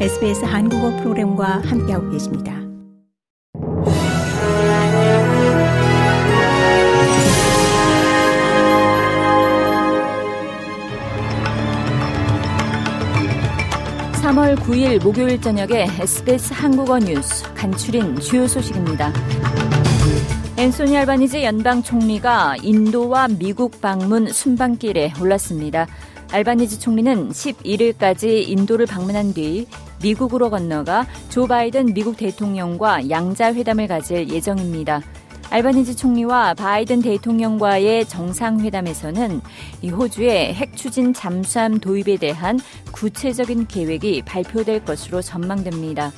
SBS 0.00 0.44
한국어 0.44 0.90
프로그램과 0.96 1.62
함께하고 1.64 2.10
계십니다. 2.10 2.52
(3월 14.20 14.56
9일) 14.56 15.02
목요일 15.04 15.40
저녁에 15.40 15.86
SBS 16.00 16.52
한국어 16.52 16.98
뉴스 16.98 17.44
간추린 17.54 18.18
주요 18.18 18.48
소식입니다. 18.48 19.12
앤소니 20.56 20.96
알바니지 20.96 21.44
연방 21.44 21.84
총리가 21.84 22.56
인도와 22.62 23.28
미국 23.28 23.80
방문 23.80 24.26
순방길에 24.26 25.12
올랐습니다. 25.20 25.86
알바니지 26.32 26.80
총리는 26.80 27.28
11일까지 27.28 28.48
인도를 28.48 28.86
방문한 28.86 29.34
뒤 29.34 29.68
미국으로 30.04 30.50
건너가 30.50 31.06
조 31.30 31.46
바이든 31.46 31.94
미국 31.94 32.18
대통령과 32.18 33.08
양자 33.08 33.54
회담을 33.54 33.88
가질 33.88 34.28
예정입니다. 34.28 35.00
알바니지 35.50 35.96
총리와 35.96 36.54
바이든 36.54 37.00
대통령과의 37.00 38.06
정상회담에서는 38.06 39.40
이 39.82 39.88
호주의 39.88 40.52
핵 40.52 40.76
추진 40.76 41.14
잠수함 41.14 41.78
도입에 41.78 42.16
대한 42.18 42.60
구체적인 42.92 43.66
계획이 43.66 44.22
발표될 44.22 44.84
것으로 44.84 45.22
전망됩니다. 45.22 46.12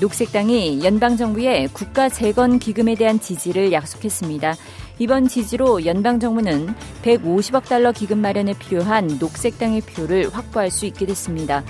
녹색당이 0.00 0.84
연방정부의 0.84 1.68
국가 1.68 2.08
재건 2.08 2.58
기금에 2.58 2.96
대한 2.96 3.20
지지를 3.20 3.72
약속했습니다. 3.72 4.56
이번 4.98 5.28
지지로 5.28 5.86
연방정부는 5.86 6.74
150억 7.02 7.64
달러 7.68 7.92
기금 7.92 8.18
마련에 8.18 8.54
필요한 8.58 9.06
녹색당의 9.20 9.82
표를 9.82 10.28
확보할 10.34 10.70
수 10.70 10.86
있게 10.86 11.06
됐습니다. 11.06 11.62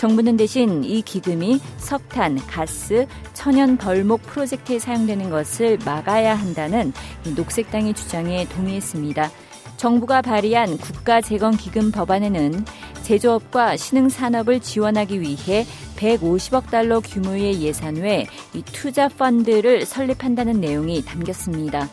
정부는 0.00 0.38
대신 0.38 0.82
이 0.82 1.02
기금이 1.02 1.60
석탄, 1.76 2.38
가스, 2.46 3.06
천연 3.34 3.76
벌목 3.76 4.22
프로젝트에 4.22 4.78
사용되는 4.78 5.28
것을 5.28 5.76
막아야 5.84 6.34
한다는 6.34 6.94
녹색당의 7.36 7.92
주장에 7.92 8.48
동의했습니다. 8.48 9.30
정부가 9.76 10.22
발의한 10.22 10.78
국가재건기금 10.78 11.92
법안에는 11.92 12.64
제조업과 13.02 13.76
신흥산업을 13.76 14.60
지원하기 14.60 15.20
위해 15.20 15.66
150억 15.96 16.70
달러 16.70 17.00
규모의 17.00 17.60
예산 17.60 17.96
외 17.96 18.26
투자 18.72 19.06
펀드를 19.06 19.84
설립한다는 19.84 20.62
내용이 20.62 21.04
담겼습니다. 21.04 21.90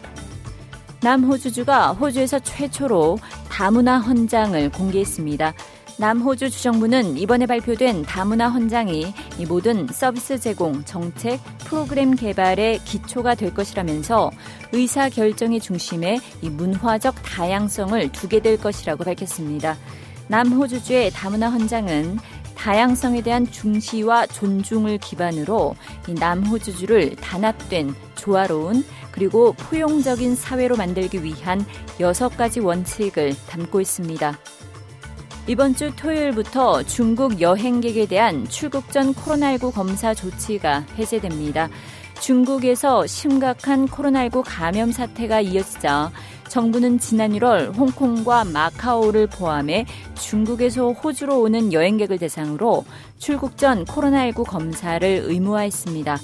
남호주주가 1.02 1.92
호주에서 1.92 2.40
최초로 2.40 3.20
다문화 3.50 3.98
헌장을 3.98 4.70
공개했습니다. 4.72 5.54
남호주 6.00 6.52
주정부는 6.52 7.18
이번에 7.18 7.48
발표된 7.48 8.04
다문화 8.04 8.50
헌장이 8.50 9.16
모든 9.48 9.88
서비스 9.88 10.40
제공, 10.40 10.86
정책, 10.86 11.40
프로그램 11.66 12.16
개발의 12.16 12.80
기초가 12.86 13.34
될 13.34 13.52
것이라면서 13.52 14.30
의사 14.74 15.10
결정의 15.10 15.60
중심에 15.60 16.20
문화적 16.44 17.16
다양성을 17.24 18.12
두게 18.12 18.42
될 18.42 18.58
것이라고 18.58 19.06
밝혔습니다. 19.06 19.76
남호주주의 20.28 21.10
다문화 21.10 21.50
헌장은 21.50 22.20
다양성에 22.56 23.24
대한 23.24 23.50
중시와 23.50 24.28
존중을 24.28 25.00
기반으로 25.00 25.76
남호주주를 26.08 27.16
단합된 27.16 27.96
조화로운 28.14 28.86
그리고 29.12 29.54
포용적인 29.54 30.36
사회로 30.36 30.76
만들기 30.76 31.24
위한 31.24 31.66
여섯 32.00 32.30
가지 32.38 32.60
원칙을 32.60 33.36
담고 33.48 33.82
있습니다. 33.82 34.38
이번 35.50 35.76
주 35.76 35.96
토요일부터 35.96 36.84
중국 36.84 37.40
여행객에 37.40 38.06
대한 38.06 38.46
출국 38.50 38.92
전 38.92 39.14
코로나19 39.14 39.72
검사 39.72 40.14
조치가 40.14 40.86
해제됩니다. 40.98 41.70
중국에서 42.20 43.08
심각한 43.08 43.88
코로나19 43.88 44.44
감염 44.46 44.92
사태가 44.92 45.40
이어지자 45.40 46.12
정부는 46.50 47.00
지난 47.00 47.32
1월 47.32 47.74
홍콩과 47.74 48.44
마카오를 48.44 49.28
포함해 49.28 49.86
중국에서 50.16 50.92
호주로 50.92 51.40
오는 51.40 51.72
여행객을 51.72 52.18
대상으로 52.18 52.84
출국 53.18 53.56
전 53.56 53.86
코로나19 53.86 54.46
검사를 54.46 55.08
의무화했습니다. 55.08 56.18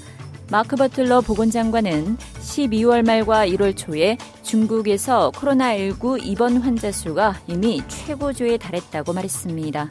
마크 0.51 0.75
버틀러 0.75 1.21
보건장관은 1.21 2.17
12월 2.17 3.05
말과 3.05 3.47
1월 3.47 3.75
초에 3.75 4.17
중국에서 4.43 5.31
코로나19 5.31 6.23
입원 6.23 6.57
환자 6.57 6.91
수가 6.91 7.39
이미 7.47 7.81
최고조에 7.87 8.57
달했다고 8.57 9.13
말했습니다. 9.13 9.89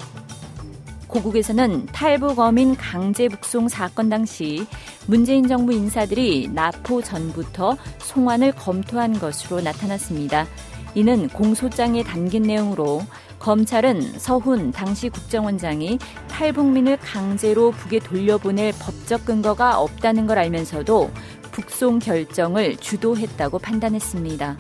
고국에서는 1.09 1.87
탈북 1.87 2.39
어민 2.39 2.75
강제 2.75 3.29
북송 3.29 3.69
사건 3.69 4.09
당시 4.09 4.67
문재인 5.07 5.47
정부 5.47 5.73
인사들이 5.73 6.49
나포 6.53 7.03
전부터 7.03 7.77
송환을 7.99 8.53
검토한 8.53 9.19
것으로 9.19 9.61
나타났습니다. 9.61 10.47
이는 10.95 11.29
공소장에 11.29 12.03
담긴 12.03 12.43
내용으로 12.43 13.03
검찰은 13.39 14.19
서훈 14.19 14.71
당시 14.71 15.09
국정원장이 15.09 15.99
탈북민을 16.29 16.99
강제로 16.99 17.73
북에 17.73 17.99
돌려보낼 17.99 18.73
법적 18.79 19.25
근거가 19.25 19.81
없다는 19.81 20.27
걸 20.27 20.39
알면서도 20.39 21.11
북송 21.51 21.99
결정을 21.99 22.77
주도했다고 22.77 23.59
판단했습니다. 23.59 24.59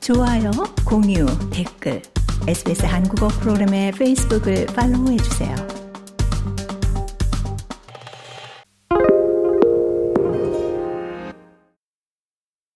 좋아요, 0.00 0.50
공유, 0.84 1.24
댓글, 1.50 2.02
SBS 2.48 2.84
한국어 2.84 3.28
프로그램의 3.28 3.92
페이스북을 3.92 4.66
팔로우해 4.66 5.16
주세요. 5.18 5.81